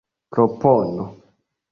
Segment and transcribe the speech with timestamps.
[0.35, 1.05] propono